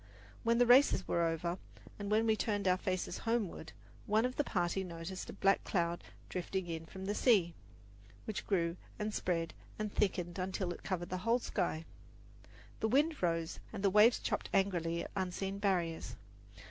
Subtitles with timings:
[0.43, 1.59] When the races were over,
[1.99, 3.71] and we turned our faces homeward,
[4.07, 7.53] one of the party noticed a black cloud drifting in from the sea,
[8.25, 11.85] which grew and spread and thickened until it covered the whole sky.
[12.79, 16.15] The wind rose, and the waves chopped angrily at unseen barriers.